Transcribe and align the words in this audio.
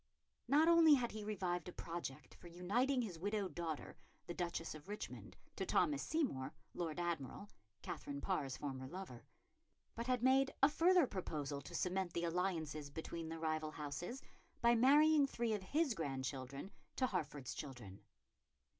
Not 0.47 0.67
only 0.67 0.95
had 0.95 1.11
he 1.11 1.23
revived 1.23 1.69
a 1.69 1.71
project 1.71 2.33
for 2.33 2.47
uniting 2.47 3.03
his 3.03 3.19
widowed 3.19 3.53
daughter, 3.53 3.95
the 4.25 4.33
Duchess 4.33 4.73
of 4.73 4.89
Richmond, 4.89 5.37
to 5.57 5.63
Thomas 5.63 6.01
Seymour, 6.01 6.55
Lord 6.73 6.99
Admiral, 6.99 7.47
Katherine 7.83 8.19
Parr's 8.19 8.57
former 8.57 8.87
lover, 8.87 9.27
but 9.93 10.07
had 10.07 10.23
made 10.23 10.55
a 10.63 10.69
further 10.69 11.05
proposal 11.05 11.61
to 11.61 11.75
cement 11.75 12.13
the 12.13 12.23
alliance 12.23 12.73
between 12.89 13.29
the 13.29 13.37
rival 13.37 13.69
houses 13.69 14.23
by 14.59 14.73
marrying 14.73 15.27
three 15.27 15.53
of 15.53 15.61
his 15.61 15.93
grandchildren 15.93 16.71
to 16.95 17.05
Hertford's 17.05 17.53
children. 17.53 18.01